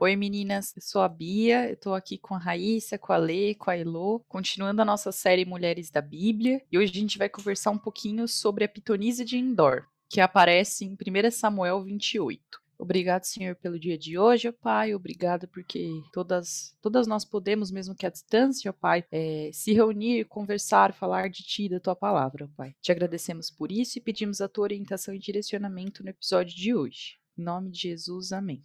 [0.00, 3.56] Oi meninas, eu sou a Bia, eu tô aqui com a Raíssa, com a Lê,
[3.56, 7.28] com a Elô, continuando a nossa série Mulheres da Bíblia, e hoje a gente vai
[7.28, 12.40] conversar um pouquinho sobre a pitonisa de Endor, que aparece em 1 Samuel 28.
[12.78, 14.94] Obrigado, Senhor, pelo dia de hoje, ó Pai.
[14.94, 20.26] Obrigado porque todas, todas nós podemos, mesmo que à distância, ó Pai, é, se reunir,
[20.26, 22.72] conversar, falar de Ti, da Tua palavra, ó Pai.
[22.80, 27.18] Te agradecemos por isso e pedimos a Tua orientação e direcionamento no episódio de hoje.
[27.36, 28.62] Em nome de Jesus, amém.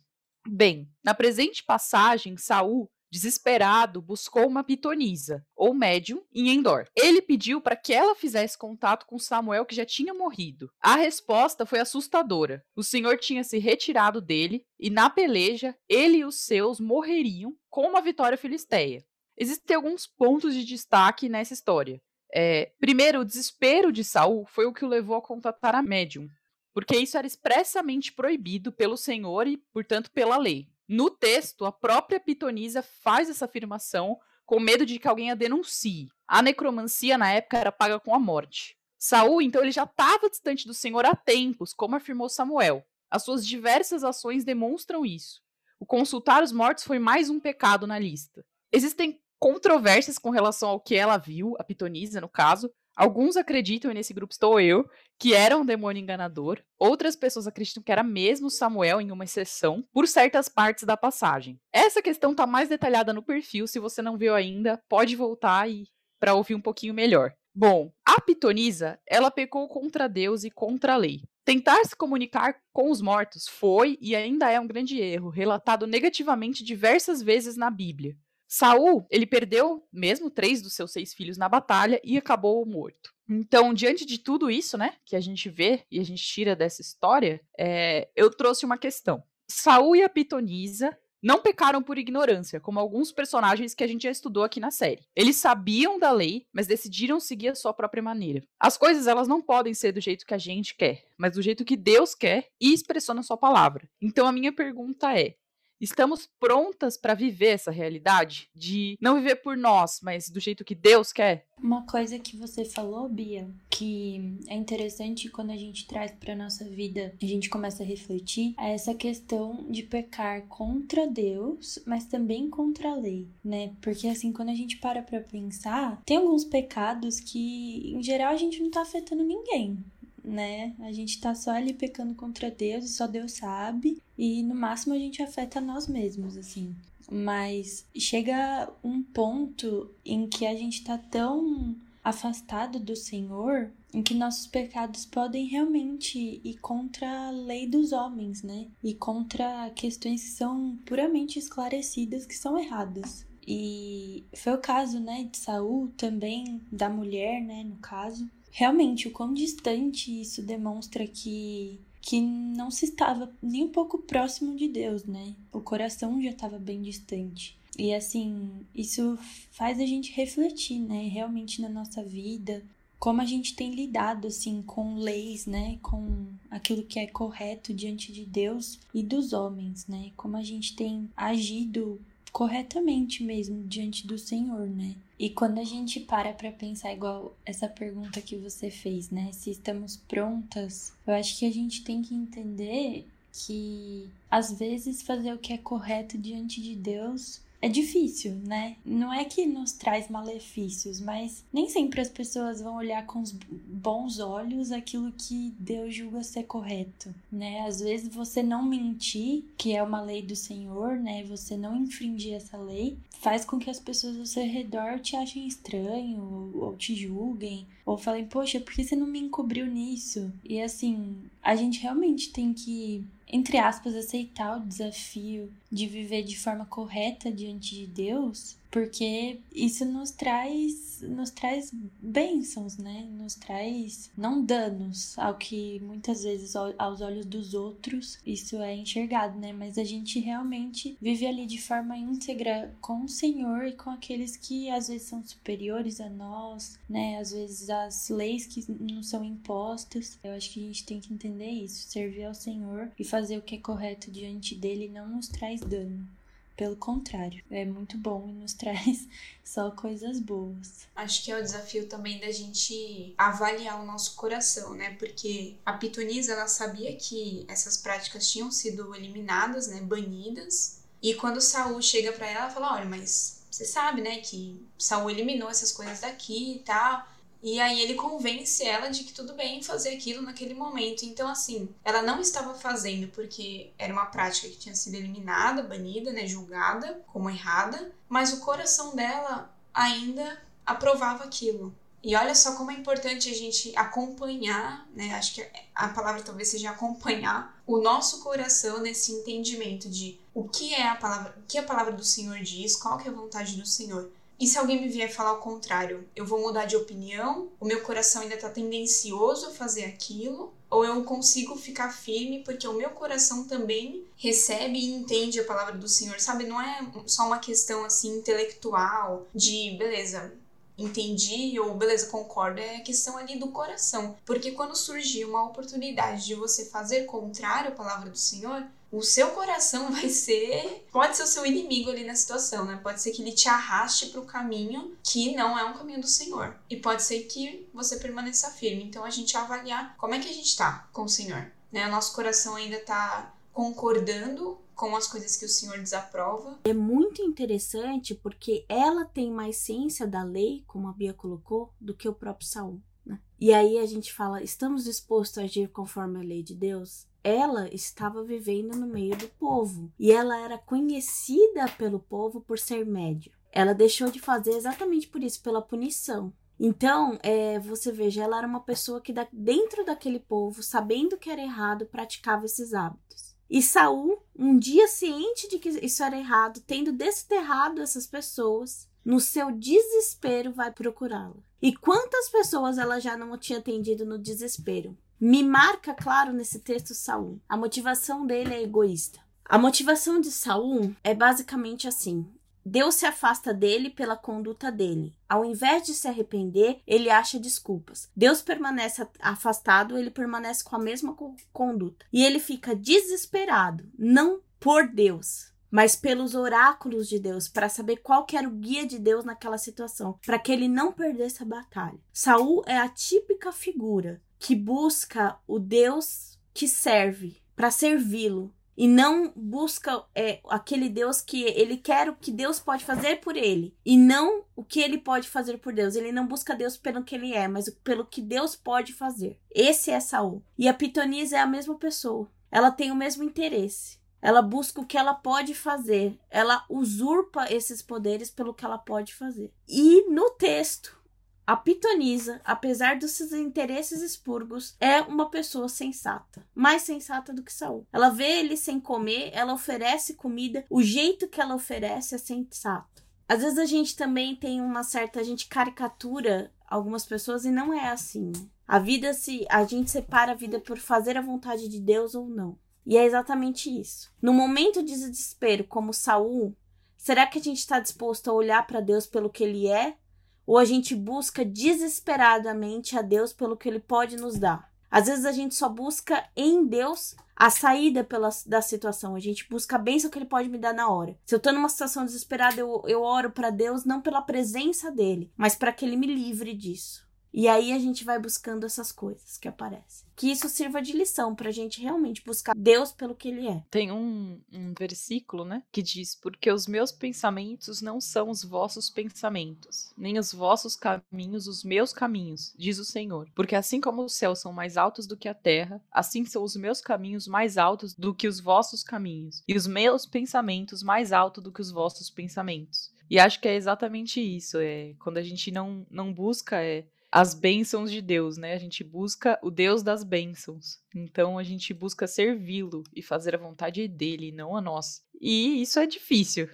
[0.48, 6.86] Bem, na presente passagem, Saul desesperado, buscou uma pitonisa, ou médium, em Endor.
[6.98, 10.68] Ele pediu para que ela fizesse contato com Samuel, que já tinha morrido.
[10.82, 12.64] A resposta foi assustadora.
[12.76, 17.88] O Senhor tinha se retirado dele, e na peleja, ele e os seus morreriam com
[17.88, 19.06] uma vitória filisteia.
[19.38, 22.02] Existem alguns pontos de destaque nessa história.
[22.34, 26.28] É, primeiro, o desespero de Saul foi o que o levou a contatar a médium,
[26.74, 30.68] porque isso era expressamente proibido pelo Senhor e, portanto, pela lei.
[30.88, 36.10] No texto, a própria pitonisa faz essa afirmação com medo de que alguém a denuncie.
[36.28, 38.78] A necromancia na época era paga com a morte.
[38.98, 42.86] Saul, então, ele já estava distante do Senhor há tempos, como afirmou Samuel.
[43.10, 45.42] As suas diversas ações demonstram isso.
[45.80, 48.46] O consultar os mortos foi mais um pecado na lista.
[48.72, 53.94] Existem controvérsias com relação ao que ela viu, a pitonisa, no caso, Alguns acreditam, e
[53.94, 54.88] nesse grupo estou eu,
[55.20, 56.62] que era um demônio enganador.
[56.78, 61.60] Outras pessoas acreditam que era mesmo Samuel em uma exceção, por certas partes da passagem.
[61.72, 65.88] Essa questão está mais detalhada no perfil, se você não viu ainda, pode voltar e
[66.20, 67.34] para ouvir um pouquinho melhor.
[67.56, 71.22] Bom, a pitonisa, ela pecou contra Deus e contra a lei.
[71.46, 76.64] Tentar se comunicar com os mortos foi e ainda é um grande erro, relatado negativamente
[76.64, 78.16] diversas vezes na Bíblia.
[78.56, 83.12] Saul, ele perdeu mesmo três dos seus seis filhos na batalha e acabou morto.
[83.28, 86.80] Então, diante de tudo isso, né, que a gente vê e a gente tira dessa
[86.80, 89.24] história, é, eu trouxe uma questão.
[89.50, 94.12] Saul e a Pitonisa não pecaram por ignorância, como alguns personagens que a gente já
[94.12, 95.08] estudou aqui na série.
[95.16, 98.44] Eles sabiam da lei, mas decidiram seguir a sua própria maneira.
[98.60, 101.66] As coisas elas não podem ser do jeito que a gente quer, mas do jeito
[101.66, 103.90] que Deus quer e expressou na sua palavra.
[104.00, 105.38] Então a minha pergunta é:
[105.84, 110.74] Estamos prontas para viver essa realidade de não viver por nós, mas do jeito que
[110.74, 111.46] Deus quer?
[111.62, 116.64] Uma coisa que você falou, Bia, que é interessante quando a gente traz para nossa
[116.64, 122.50] vida, a gente começa a refletir, é essa questão de pecar contra Deus, mas também
[122.50, 123.74] contra a lei, né?
[123.82, 128.38] Porque assim, quando a gente para para pensar, tem alguns pecados que em geral a
[128.38, 129.84] gente não tá afetando ninguém,
[130.24, 130.74] né?
[130.80, 134.02] A gente tá só ali pecando contra Deus e só Deus sabe.
[134.18, 136.76] E no máximo a gente afeta nós mesmos, assim.
[137.12, 144.14] Mas chega um ponto em que a gente tá tão afastado do Senhor em que
[144.14, 148.68] nossos pecados podem realmente ir contra a lei dos homens, né?
[148.84, 153.26] E contra questões que são puramente esclarecidas que são erradas.
[153.48, 159.12] E foi o caso, né, de Saul, também da mulher, né, no caso, realmente o
[159.12, 165.06] quão distante isso demonstra que que não se estava nem um pouco próximo de Deus,
[165.06, 165.34] né?
[165.54, 167.58] O coração já estava bem distante.
[167.80, 169.18] E assim, isso
[169.52, 172.62] faz a gente refletir, né, realmente na nossa vida,
[173.00, 178.12] como a gente tem lidado assim com leis, né, com aquilo que é correto diante
[178.12, 180.12] de Deus e dos homens, né?
[180.18, 182.02] Como a gente tem agido
[182.34, 184.96] corretamente mesmo diante do Senhor, né?
[185.24, 189.32] E quando a gente para para pensar igual essa pergunta que você fez, né?
[189.32, 195.32] Se estamos prontas, eu acho que a gente tem que entender que às vezes fazer
[195.34, 198.76] o que é correto diante de Deus é difícil, né?
[198.86, 203.32] Não é que nos traz malefícios, mas nem sempre as pessoas vão olhar com os
[203.32, 207.62] bons olhos aquilo que Deus julga ser correto, né?
[207.66, 211.24] Às vezes você não mentir, que é uma lei do Senhor, né?
[211.24, 215.48] Você não infringir essa lei, faz com que as pessoas ao seu redor te achem
[215.48, 220.34] estranho ou te julguem ou falem, poxa, por que você não me encobriu nisso?
[220.44, 226.38] E assim, a gente realmente tem que entre aspas, aceitar o desafio de viver de
[226.38, 231.72] forma correta diante de Deus, porque isso nos traz nos traz
[232.02, 233.08] bênçãos, né?
[233.12, 239.38] Nos traz não danos ao que muitas vezes aos olhos dos outros isso é enxergado,
[239.38, 239.54] né?
[239.54, 244.36] Mas a gente realmente vive ali de forma íntegra com o Senhor e com aqueles
[244.36, 247.20] que às vezes são superiores a nós, né?
[247.20, 250.18] Às vezes as leis que não são impostas.
[250.24, 253.44] Eu acho que a gente tem que entender isso, servir ao Senhor e fazer o
[253.44, 256.08] que é correto diante dele não nos traz dano.
[256.56, 259.08] Pelo contrário, é muito bom e nos traz
[259.44, 260.88] só coisas boas.
[260.96, 264.92] Acho que é o desafio também da gente avaliar o nosso coração, né?
[264.98, 271.42] Porque a Pitonisa ela sabia que essas práticas tinham sido eliminadas, né, banidas, E quando
[271.42, 275.72] Saul chega para ela, ela fala: "Olha, mas você sabe, né, que Saul eliminou essas
[275.72, 277.06] coisas daqui e tal.
[277.44, 281.04] E aí ele convence ela de que tudo bem fazer aquilo naquele momento.
[281.04, 286.14] Então, assim, ela não estava fazendo porque era uma prática que tinha sido eliminada, banida,
[286.14, 291.76] né, julgada como errada, mas o coração dela ainda aprovava aquilo.
[292.02, 295.14] E olha só como é importante a gente acompanhar, né?
[295.14, 300.74] Acho que a palavra talvez seja acompanhar o nosso coração nesse entendimento de o que
[300.74, 303.56] é a palavra, o que a palavra do Senhor diz, qual que é a vontade
[303.56, 304.12] do Senhor.
[304.44, 307.48] E se alguém me vier falar o contrário, eu vou mudar de opinião?
[307.62, 310.54] O meu coração ainda está tendencioso a fazer aquilo?
[310.70, 315.78] Ou eu consigo ficar firme porque o meu coração também recebe e entende a palavra
[315.78, 316.44] do Senhor, sabe?
[316.44, 320.34] Não é só uma questão assim intelectual de beleza,
[320.78, 324.18] entendi ou beleza, concordo, é a questão ali do coração.
[324.26, 329.32] Porque quando surgir uma oportunidade de você fazer contrário à palavra do Senhor, o seu
[329.32, 330.86] coração vai ser.
[330.92, 332.80] Pode ser o seu inimigo ali na situação, né?
[332.82, 336.08] Pode ser que ele te arraste para o caminho que não é um caminho do
[336.08, 336.56] Senhor.
[336.70, 338.84] E pode ser que você permaneça firme.
[338.84, 341.52] Então a gente avaliar como é que a gente tá com o Senhor.
[341.72, 341.88] Né?
[341.88, 346.60] O nosso coração ainda tá concordando com as coisas que o Senhor desaprova.
[346.64, 351.96] É muito interessante porque ela tem mais ciência da lei, como a Bia colocou, do
[351.96, 352.80] que o próprio Saul.
[353.04, 353.20] Né?
[353.40, 357.08] E aí a gente fala: estamos dispostos a agir conforme a lei de Deus?
[357.24, 362.86] Ela estava vivendo no meio do povo e ela era conhecida pelo povo por ser
[362.86, 363.32] média.
[363.52, 366.34] Ela deixou de fazer exatamente por isso, pela punição.
[366.60, 371.42] Então, é, você veja, ela era uma pessoa que dentro daquele povo, sabendo que era
[371.42, 373.34] errado, praticava esses hábitos.
[373.50, 379.20] E Saul, um dia ciente de que isso era errado, tendo desterrado essas pessoas, no
[379.20, 381.36] seu desespero vai procurá-la.
[381.62, 384.98] E quantas pessoas ela já não tinha atendido no desespero?
[385.26, 387.40] Me marca claro nesse texto Saul.
[387.48, 389.22] A motivação dele é egoísta.
[389.46, 392.28] A motivação de Saul é basicamente assim:
[392.66, 395.16] Deus se afasta dele pela conduta dele.
[395.30, 398.10] Ao invés de se arrepender, ele acha desculpas.
[398.14, 401.16] Deus permanece afastado, ele permanece com a mesma
[401.54, 402.06] conduta.
[402.12, 408.28] E ele fica desesperado, não por Deus, mas pelos oráculos de Deus, para saber qual
[408.34, 411.98] era o guia de Deus naquela situação, para que ele não perdesse a batalha.
[412.12, 419.32] Saul é a típica figura que busca o Deus que serve para servi-lo, e não
[419.34, 423.96] busca é, aquele Deus que ele quer o que Deus pode fazer por ele e
[423.96, 425.96] não o que ele pode fazer por Deus.
[425.96, 429.40] Ele não busca Deus pelo que ele é, mas pelo que Deus pode fazer.
[429.50, 430.44] Esse é Saul.
[430.58, 432.28] E a Pitonisa é a mesma pessoa.
[432.52, 434.00] Ela tem o mesmo interesse.
[434.20, 436.20] Ela busca o que ela pode fazer.
[436.32, 439.54] Ela usurpa esses poderes pelo que ela pode fazer.
[439.70, 441.03] E no texto
[441.46, 447.52] a pitonisa, apesar dos seus interesses expurgos, é uma pessoa sensata, mais sensata do que
[447.52, 447.86] Saul.
[447.92, 453.04] Ela vê ele sem comer, ela oferece comida, o jeito que ela oferece é sensato.
[453.28, 457.74] Às vezes a gente também tem uma certa, a gente caricatura algumas pessoas e não
[457.74, 458.32] é assim.
[458.66, 462.28] A vida se a gente separa a vida por fazer a vontade de Deus ou
[462.28, 462.58] não.
[462.86, 464.12] E é exatamente isso.
[464.22, 466.56] No momento de desespero, como Saul,
[466.98, 469.98] será que a gente está disposto a olhar para Deus pelo que ele é
[470.46, 474.72] ou a gente busca desesperadamente a Deus pelo que Ele pode nos dar.
[474.90, 479.16] Às vezes a gente só busca em Deus a saída pela, da situação.
[479.16, 481.18] A gente busca a bênção que Ele pode me dar na hora.
[481.26, 485.32] Se eu tô numa situação desesperada, eu, eu oro para Deus não pela presença dele,
[485.36, 487.03] mas para que Ele me livre disso.
[487.34, 490.08] E aí a gente vai buscando essas coisas que aparecem.
[490.16, 493.64] Que isso sirva de lição pra gente realmente buscar Deus pelo que ele é.
[493.72, 498.92] Tem um, um versículo, né, que diz: Porque os meus pensamentos não são os vossos
[498.92, 503.28] pensamentos, nem os vossos caminhos os meus caminhos, diz o Senhor.
[503.34, 506.56] Porque assim como os céus são mais altos do que a terra, assim são os
[506.56, 511.44] meus caminhos mais altos do que os vossos caminhos, e os meus pensamentos mais altos
[511.44, 512.94] do que os vossos pensamentos.
[513.10, 514.58] E acho que é exatamente isso.
[514.60, 518.54] É quando a gente não, não busca é, as bênçãos de Deus, né?
[518.54, 520.80] A gente busca o Deus das bênçãos.
[520.96, 525.04] Então a gente busca servi-lo e fazer a vontade dele, não a nossa.
[525.22, 526.50] E isso é difícil,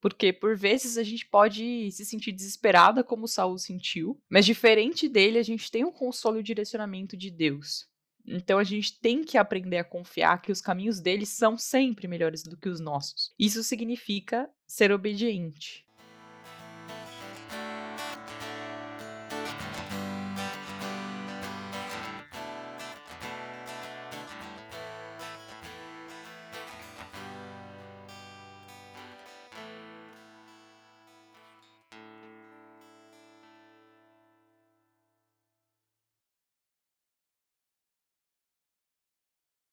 [0.00, 5.38] porque por vezes a gente pode se sentir desesperada, como Saul sentiu, mas diferente dele,
[5.38, 7.88] a gente tem um consolo e o direcionamento de Deus.
[8.26, 12.42] Então a gente tem que aprender a confiar que os caminhos dele são sempre melhores
[12.42, 13.32] do que os nossos.
[13.38, 15.86] Isso significa ser obediente.